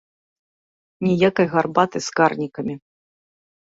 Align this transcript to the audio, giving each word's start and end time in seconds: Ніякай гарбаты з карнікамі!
Ніякай 1.09 1.47
гарбаты 1.53 1.97
з 2.09 2.19
карнікамі! 2.19 2.75